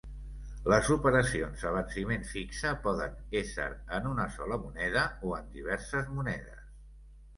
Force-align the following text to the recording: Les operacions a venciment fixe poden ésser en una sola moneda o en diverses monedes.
Les 0.71 0.87
operacions 0.95 1.65
a 1.71 1.73
venciment 1.75 2.25
fixe 2.31 2.71
poden 2.87 3.19
ésser 3.43 3.69
en 3.99 4.09
una 4.13 4.27
sola 4.39 4.59
moneda 4.67 5.05
o 5.31 5.35
en 5.41 5.53
diverses 5.59 6.11
monedes. 6.19 6.65